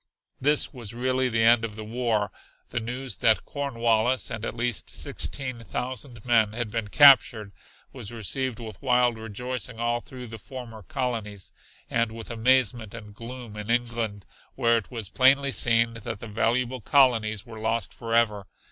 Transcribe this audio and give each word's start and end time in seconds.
This 0.41 0.73
was 0.73 0.95
really 0.95 1.29
the 1.29 1.43
end 1.43 1.63
of 1.63 1.75
the 1.75 1.83
war. 1.85 2.31
The 2.69 2.79
news 2.79 3.17
that 3.17 3.45
Cornwallis 3.45 4.31
and 4.31 4.43
at 4.43 4.55
least 4.55 4.89
sixteen 4.89 5.63
thousand 5.63 6.25
men 6.25 6.53
had 6.53 6.71
been 6.71 6.87
captured 6.87 7.51
was 7.93 8.11
received 8.11 8.59
with 8.59 8.81
wild 8.81 9.19
rejoicing 9.19 9.79
all 9.79 9.99
through 10.01 10.25
the 10.25 10.39
former 10.39 10.81
colonies, 10.81 11.53
and 11.87 12.11
with 12.13 12.31
amazement 12.31 12.95
and 12.95 13.13
gloom 13.13 13.55
in 13.55 13.69
England, 13.69 14.25
where 14.55 14.75
it 14.75 14.89
was 14.89 15.07
plainly 15.07 15.51
seen 15.51 15.93
that 15.93 16.17
the 16.17 16.27
valuable 16.27 16.81
colonies 16.81 17.45
were 17.45 17.59
lost 17.59 17.93
forever. 17.93 18.47